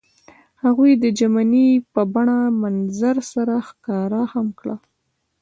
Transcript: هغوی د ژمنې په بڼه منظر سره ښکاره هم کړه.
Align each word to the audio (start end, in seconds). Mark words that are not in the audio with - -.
هغوی 0.63 0.91
د 0.97 1.05
ژمنې 1.17 1.67
په 1.93 2.01
بڼه 2.13 2.37
منظر 2.61 3.15
سره 3.33 3.53
ښکاره 3.67 4.21
هم 4.33 4.47
کړه. 4.59 4.75